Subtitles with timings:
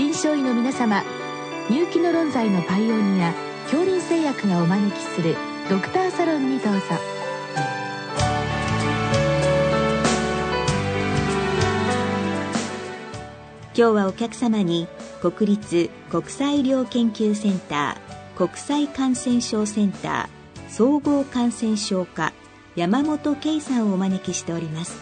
[0.00, 1.04] 臨床医の皆様
[1.68, 5.36] 入気の論剤のパイオニア恐林製薬がお招きする
[5.68, 6.80] ドクターサロンにどうぞ。
[13.74, 14.88] 今日はお客様に
[15.20, 22.32] 国立国際医療研究センター国際感染症センター総合感染症科
[22.74, 24.98] 山本圭さんをお招きしております。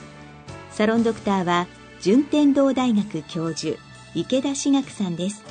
[0.72, 1.68] サロンドクターは
[2.00, 3.78] 順天堂大学教授
[4.14, 5.44] 池田志学さんです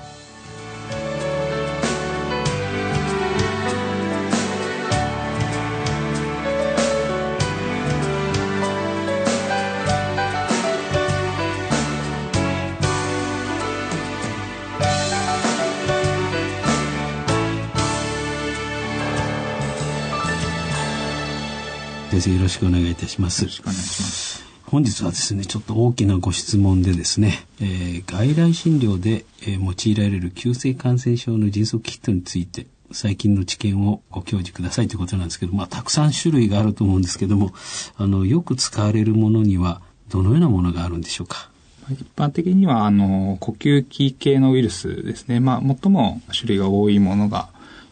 [22.20, 23.44] 先生よろしくお願いいたします。
[23.44, 24.27] よろしくお願いします。
[24.70, 37.54] 本日はですね、ちょっと大きなご質問でですね、えー、外来診療で、えー、用いられる急性感染症の迅速キットについて、最近の知見をご教示くださいということなんですけど、まあ、たくさん種類があると思うんですけども、
[37.96, 41.49] あの、よく使われるものには、どのようなものがあるんでしょうか？
[41.90, 45.40] 一般的には、あの、呼吸器系のウイルスですね。
[45.40, 47.48] まあ、最も種類が多いものが、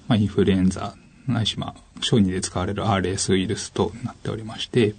[0.09, 4.93] まあ、インフルエンザ、ないしまあ、小児で使われる RS ウイルスとなっておりまして、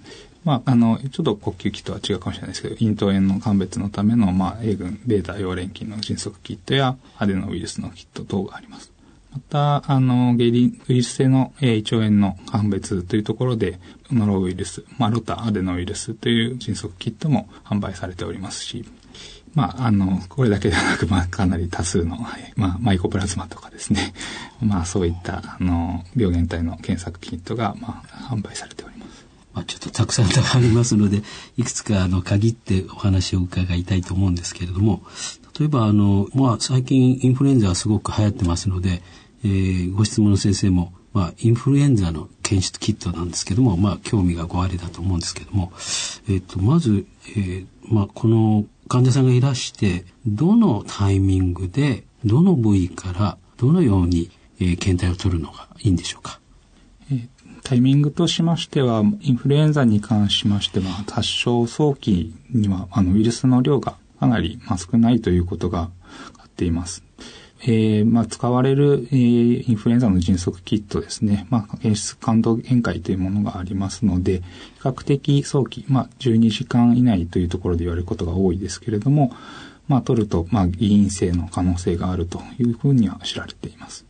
[0.47, 8.93] まあ、あの、ちょっと呼吸器とは違うかもしれないですけど、咽頭炎の鑑別のための、まあ、A 群、ベータ溶連菌の迅速キットや、アデノウイルスのキット等があります。
[9.33, 13.77] また、あの、ゲリウイルス性の胃腸炎の鑑別というところで、
[14.09, 18.85] ノロウイルス、まあ、ロタアデノウイルスという迅速キットも販売されておりますし、
[19.53, 22.15] まあ、あの、これだけではなく、まあ、かなり多数の、
[22.55, 24.13] まあ、マイコプラズマとかですね、
[24.61, 28.96] まあ、そういった、あの、病原体の検索キットが、まあ、販売されております。
[29.57, 31.23] まあ、ちょっとたくさんありますので、
[31.57, 35.01] いくつかあの限ってお話を伺いたいと思うんですけれども、
[35.59, 39.01] 例えばあの、まあ、最近インフルエンザはすごく流行ってますので、
[39.43, 45.71] えー、ご質問の先生も、まあ、インフルエンザの検出キットなんですけども、まあ、興味がごありだと思うんですけども、
[46.29, 54.29] えっ、と、まず、えー、まあ、この患者さんがいらして、どのタイミングで、どの部位からどのように、
[54.59, 56.39] えー、検体を取るのがいいんでしょうか？
[57.67, 65.89] タイミングとしましては、インフルエンザに関しましては、発症早期には、あの、ウイルスの量がかなり、ま、少ないということが
[66.27, 67.03] 分かっています。
[67.63, 71.45] えー、まあ、使われる、えー、インフルエンザの迅速キットですね。
[71.49, 74.43] まあ、検出感度限界というものがありますので、比
[74.83, 79.33] 較的早期、まあ、12時間以内というところで言われることが多いですけれども、
[79.89, 84.06] まあ、取ると、まあ、陰性の可能性があるというふうには知られています。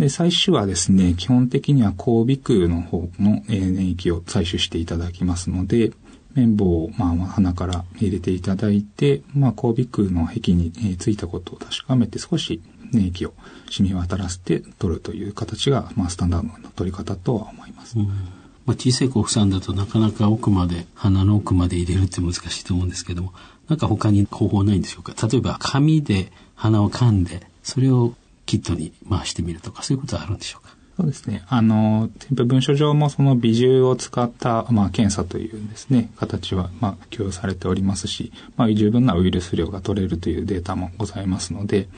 [0.00, 5.92] で、採取はですね、基本的には交尾腔の方の、えー、粘液を採取していただきますので、
[6.34, 12.62] 綿棒を、まあ、鼻から入れていただいて、まあ、交尾腔の壁に、え、ついたことを確かめて少し
[12.92, 13.34] 粘液を
[13.70, 17.98] 染み渡らせて取るという形が、まあ、スタンダードの取り方とは思います。
[17.98, 18.06] うん
[18.66, 23.32] まあ、小さい国産だとなかなか奥まで、鼻の奥まで入れるって難しいと思うんですけども、
[23.68, 25.14] なんか他に方法ないんでしょうか？
[25.26, 28.14] 例えば紙で鼻を噛んで、それを
[28.50, 30.74] キットに回してみるとか、そういうことはあるんでしょうか？
[30.96, 31.44] そうですね。
[31.48, 41.88] あの、添付文書上もその微重を使った、まあ、検査というですね、形は、まあ、供与されておりますし、まあ、十分なウイルス量が取れるというデータもございますので、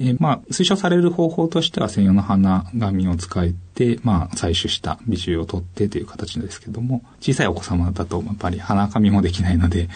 [0.00, 9.88] えー、まあ、推奨される方法としては専用の鼻紙を使って、まあ、採取した微重を取ってという形ですけども、小さいお子様だと、やっぱり鼻紙もできないので、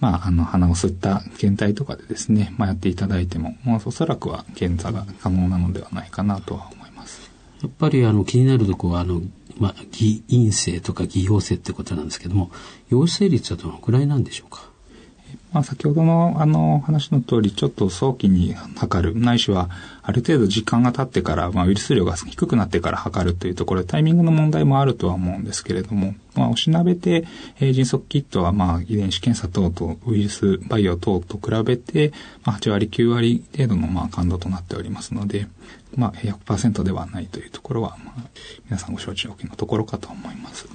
[0.00, 7.30] まあ、あの、鼻を吸った検体とかでですね、まあ、やっていただいても、まあ、おそらくは検査が可能なのではないかなとは思います。
[7.62, 9.22] やっぱり、あの、気になるとこは、あの、
[9.58, 12.50] まあ、偽陰性とか偽陽性ってことなんですけども、
[12.90, 14.68] 陽性率はどのくらいなんでしょうか？
[15.52, 19.70] まあ、先ほどのあの話の通り、ちょっと早期に測る、ないしは
[20.02, 27.26] ある程度時間が経ってから、まあ、ウイルス量が低くなってから測るというところタイミングの問題もあるとは思うんですけれども、まあ、おしなべて、
[27.58, 32.12] えー、迅速キットは、まあ、遺伝子検査等とウイルスバイオ等と比べて、
[32.44, 35.46] まあ、8割、9割程度の、まあ、感度となっておりますので、
[35.96, 38.24] まあ、100%ではないというところは、まあ、
[38.66, 40.66] 皆さんご承知おきのところかと思います。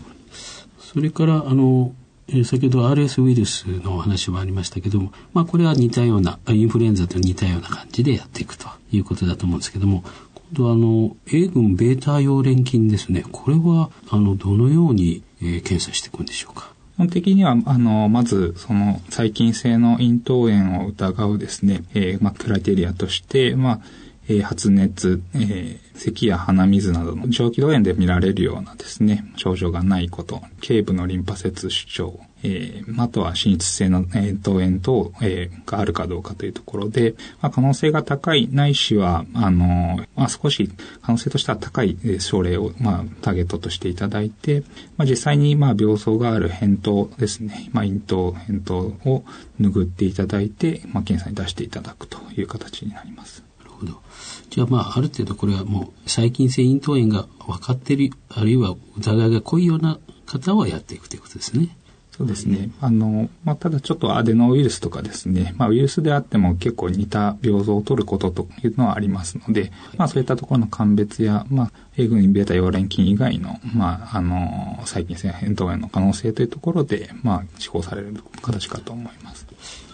[0.79, 1.93] それから、あの、
[2.33, 10.03] え先ほど RS ウイルスのお話もありましたけども、まあ、これは似たような、インフルエンザと似たような感じでやっていくということだと思うんですけども、
[10.35, 13.25] 今度はあの、A 群ベータ溶連菌ですね。
[13.31, 16.71] これは、あの、どのように、え、検査していくんでしょうか？
[16.95, 23.81] 基本的には、あの、まず、その、細菌性の咽頭炎を疑うですね、えー、まあ、クライテリアとして、まあ、
[24.27, 40.71] えー、発熱、えー、咳や鼻水などの長期動炎で見られるようなですね、症状がないこと、頸部のリンパ節主張、えー、あとは滲出性の咽頭炎等、えー、があるかどうかというところで、まあ、可能性が高いないしは、あの、まあ、少し
[41.01, 44.63] 可能性としては高い症例を、まあ、ターゲットとしていただいて、
[44.97, 49.23] まあ、実際に、まあ、病巣がある扁桃ですね、まあ、咽頭、扁桃を
[49.59, 53.50] 拭っていただいて、まあ、検査に出していただくという形になります。
[53.81, 54.01] ほど。
[54.49, 61.75] じゃあまあ、ある程度これはもう細菌性咽頭炎が分かってる、あるいは疑いが濃いような方はやっていくということですね。
[62.11, 62.69] そうですね。
[62.81, 79.47] あの、まあ、ただちょっとアデノウイルスとかですね、まあ、ウイルスであっても結構似た病像を取ることというのはありますので、まあ、そういったところの鑑別や、まあ、A 群ベータ溶連菌以外の、まあ、あの、細菌性扁桃炎の可能性というところで、まあ、施行される形かと思います。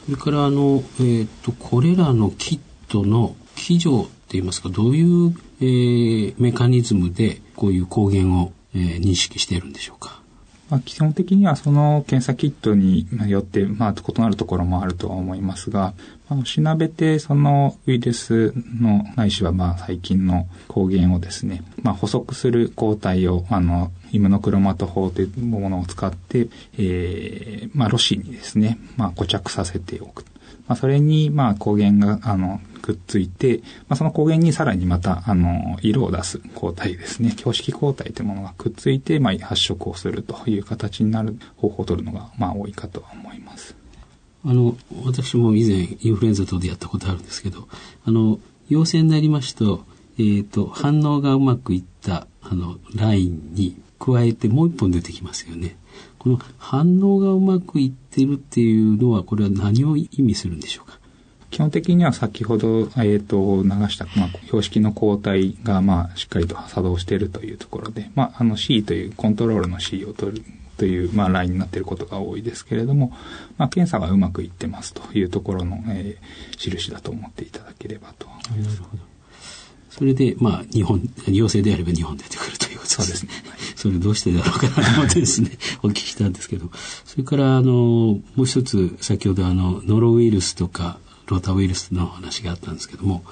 [0.05, 10.21] それから、あの、えっ、ー、と、これらのキットの基準って言いますか、どういう、えー、メカニズムでこういう抗原を、えー、認識しているんでしょうか？
[10.69, 15.93] まあ、基本的にはその検査キットによって、まあ、異なるところもあるとは思いますが、
[16.27, 30.25] まあ、調べてそのウイルスのないしはまあ細菌の抗原をですね、まあ、補足する抗体をあのイムノクロマト法というものを使って、えー、まあ、ロシにですね、まあ、固着させておく。
[30.67, 37.31] まあ、それに、まあ、抗原が、あの、くっついて、まあ、その抗原にさらにまた、あの、色を出す抗体ですね。
[37.31, 43.75] 標識抗体というものがくっついて、まあ、発色をするという形になる方法を取るのが、まあ、多いかと思います。
[44.45, 47.67] あの、私も以前、インフルエンザ等でやったことあるんですけど、
[48.05, 49.83] あの、陽性になりますと、
[50.17, 55.75] えっ、ー、と、反応がうまくいった、あの、ラインに加えてもう一本出てきますよね。
[56.19, 60.99] この反応がうまくいってるっていうのは、これは何を意味するんでしょうか？
[61.49, 70.43] 基本的には先ほど、えっ、ー、と、流した、まあ、標識の抗体が、まあ、しっかりと作動しているというところで、まあ、あの C というコントロールの C を取る
[70.77, 73.13] という、まあ、ラインになっていることが多いですけれども、
[73.57, 78.79] まあ、検査がうまくいってますというところの、えー、印だと思っていただければと思います。
[78.81, 79.03] なるほど。
[79.97, 83.31] それで、まあ、日本、陽性であれば日本出てくるということですね。
[83.75, 85.51] それどうしてだろうかなと思ってですね、
[85.83, 86.69] お聞きしたんですけど、
[87.05, 93.23] それから、あの、もう一つ、先ほどあの、ノロウイルスとか、ロータウイルスの話があったんですけども、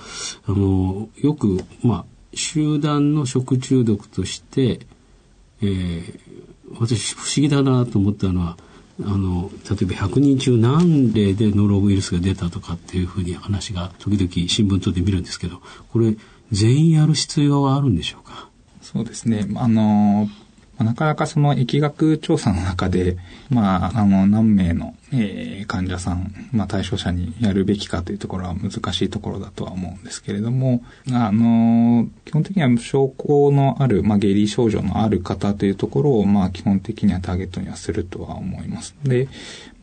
[0.47, 4.79] あの、よく、まあ、集団の食中毒として、
[5.61, 6.19] えー、
[6.79, 8.57] 私不思議だなと思ったのは、
[9.03, 15.61] あの、例えば100人中何例でノロウイルスが出たとかっていうふうに話が時々新聞等で見るんですけど、
[15.91, 16.15] これ
[16.55, 18.49] 全員やる必要はあるんでしょうか？
[18.81, 19.47] そうですね。
[19.55, 20.29] あの、
[20.79, 23.17] なかなかその疫学調査の中で、
[23.49, 38.95] まあ、あの、何名の、え、患者さん、まあ、対象者にやるべきかというところは難しいところだとは思うんですけれども、あの、基本的には症候のある、まあ、下痢症状のある方というところを、まあ、基本的にはターゲットにはするとは思います。
[39.03, 39.27] で、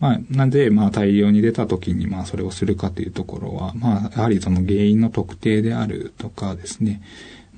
[0.01, 7.03] まあ、なんで、まあ、大量に出た時に、まあ、それをするかというところは、まあ、やはりその原因の特定であるとかですね、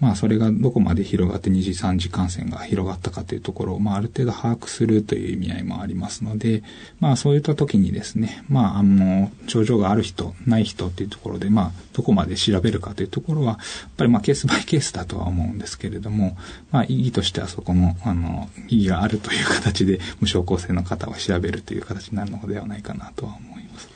[0.01, 6.63] まあそれがどこまで広がって二次三次感染が広がったかというところを、まあある程度把握するという意味合いもありますので、
[7.01, 13.59] まあそういった時にですね、まああの、症状がある人、ない人っていうところで、まあどこまで調べるかというところは、やっ
[13.97, 16.37] ぱりまあケースバイケースだとは思うんですけれども、
[16.73, 23.89] まあ意義としてはそこの、あの、意義があるという形で無症候性の方を調べるという形になるのではないかなとは思います。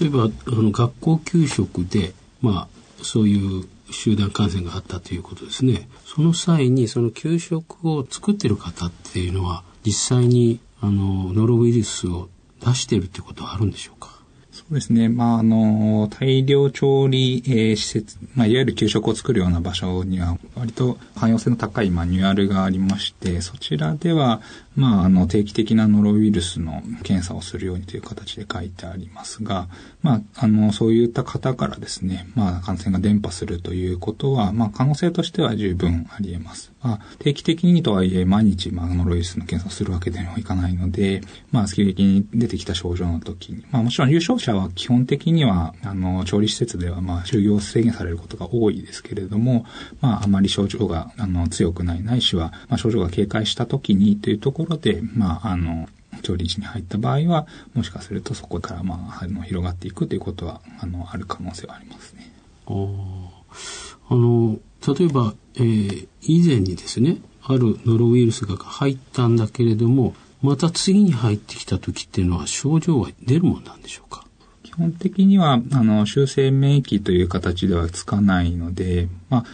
[0.00, 2.12] 例えば、あの、学校給食で、
[2.42, 2.68] まあ、
[3.02, 5.88] そういう集団感染があったということですね。
[6.04, 12.28] その際にその給食を作ってる方っていうのは実際にあのノロウイルスを
[12.64, 14.12] 出してるってことはあるんでしょうか？
[14.52, 15.08] そうですね。
[15.08, 24.40] まあ、あの、大量調理、えー、施設、まあ、いわゆる給食を作るような場所には、割と汎用性の高いマニュアルがありまして、そちらでは、
[24.76, 29.68] まあ、あの、定期的なノロウイルスの検査をするようにという形で書いてありますが、
[30.02, 36.72] まあ、あの、そういった方からですね、まあ、感染が伝播するということは、まあ、可能性としては十分あり得ます。
[36.82, 49.64] まあ、定期的にとはいえ、毎日、まあ、ノロウイルスの検査をするわけでもいかないので、まあ、急激に出てきた症状の時に、まあ、もちろん重症者は基本的には、あの、調理施設では、まあ、就業制限されることが多いですけれども、
[50.00, 55.88] まあ、あまり症状が、あの、強くないないしは、まあ、症状が警戒した時にというところころで、まあ、あの、
[56.22, 62.32] 調理時に入った場合は、もしかするとそこから、まあ、あの広がっていくということは、あの、ある可能性はありますね。
[62.66, 74.26] あの、例えば、えー、以前にですね、あるノロウイルスが入ったんだけれども、また次に入ってきた時っていうのは症状は出るもんなんでしょうか？
[74.62, 79.44] 基本的には、あの、修正免疫という形ではつかないので、まあ、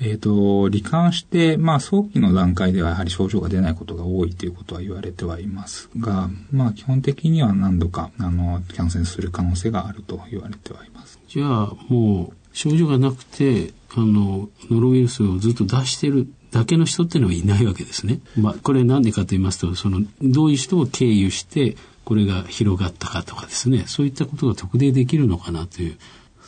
[0.00, 0.30] えっ、ー、と、
[0.68, 11.20] 罹患して、まあ、早期の段階ではやはり症状が出ないことが多いということは言われてはいますが、まあ、基本的には何度か、あの、感染する可能性があると言われてはいます。
[11.28, 18.20] じゃあ、もう、症状がなくて、あの、ノロウイルスをずっと出してるだけの人っていうのはいないわけですね。
[18.36, 25.96] まあ、これなんでかと言いますと、その、どういう人を経由して、これが広がったかとかですね、そういったことが特定できるのかなという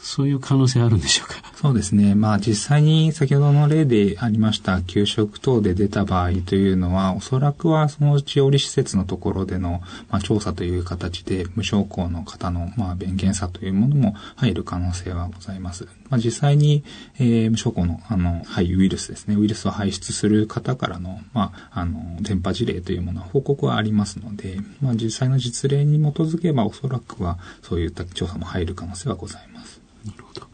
[0.07, 1.46] そういう可能性あるんでしょうか？
[1.57, 2.15] そうですね。
[2.15, 15.89] まあ実際に先ほどの例でありました給食等で出た場合というのは、おそらくはその治理施設のところでの、まあ、調査という形で無症候の方の、まあ、便検査というものも入る可能性はございます。
[16.11, 16.85] まあ、実際に、
[17.19, 19.35] えー、無症候の、あの、はい、ウイルスですね。
[19.35, 29.81] ウイルスを排出する方からの、まあ、あの、電波事例というものは報告はありますので、まあ、実際の実例に基づけばおそらくはそういった調査も入る可能性はございます。
[30.05, 30.46] なるほど。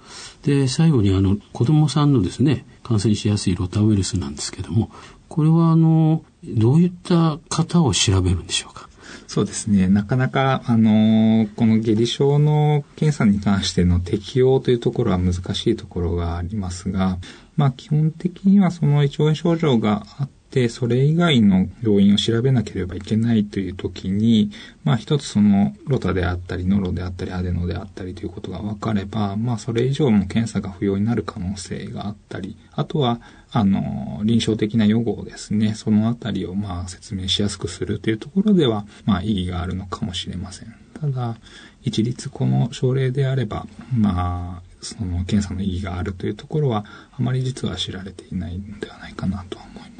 [0.42, 4.90] で、最後にあの、子供さんのですね、感染しやすいロタウイルスなんですけども、
[5.28, 8.88] これはあの、どういった方を調べるんでしょうか？
[9.28, 9.88] そうですね。
[9.88, 17.18] なかなか、あのこの下痢症の検査に関しての適用というところは難しいところがありますが、
[17.56, 24.50] まあ基本的にはその胃腸炎症状があって、で、それ以外の要因を調べなければいけないという時に、
[24.84, 40.74] まあ一つそのロタであったり、ノロであったり、アデノであったりということが分かれば、まあそれ以上の検査が不要になる可能性があったり、あとは、あの、臨床的な予後ですね、そのあたりをまあ説明しやすくするというところでは、まあ意義があるのかもしれません。
[41.00, 41.36] ただ、
[41.82, 43.66] 一律この症例であれば、
[43.96, 49.91] まあ、その検査の意義があるというところは、あまり実は知られていないのではないかなと思います。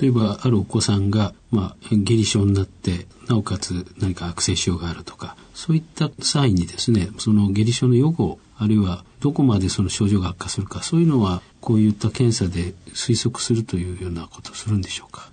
[0.00, 15.30] 例えばあるお子さんが、まあ、下痢症になってなおかつ何か悪性症があるとかそういった際にですねその下痢症の予後あるいはどこまでその症状が悪化するかそういうのはこういった検査で推測するというようなことをするんでしょうか？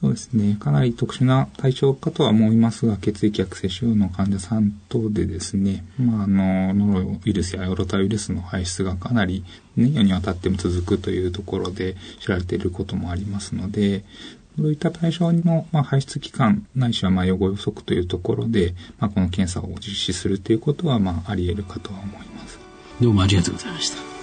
[0.00, 0.56] そうですね。
[0.60, 14.04] かなり特殊な対象かとは思いますが、血液悪性腫瘍の患者さん等でですね、まあ、あの、ノロウイルスやヨロタウイルスの排出がかなり年夜にわたっても続くというところで知られていることもありますので、
[14.58, 22.58] そういった対象の、まあ、排出期間、ないしはまあ予後予測というところで、まあ、この検査を実施するということは、まあ、あり得るかとは思います。
[23.00, 24.15] どうもありがとうございました。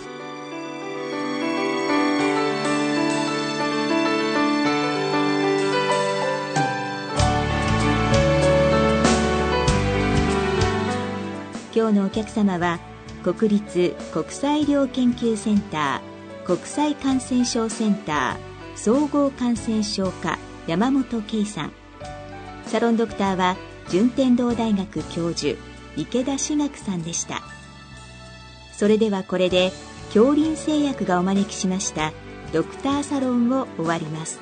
[11.84, 12.80] 今日のお客様は
[13.24, 21.74] 国立国際医療研究センター国際感染症センター総合感染症科山本圭さん。
[22.68, 23.58] サロンドクターは
[23.90, 25.60] 順天堂大学教授
[25.98, 27.42] 池田志学さんでした。
[28.72, 29.74] それではこれで
[30.14, 32.14] 恐林製薬がお招きしました
[32.54, 34.40] ドクターサロンを終わります。